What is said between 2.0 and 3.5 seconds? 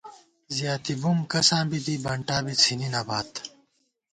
بنٹا بی څھِنی نہ بات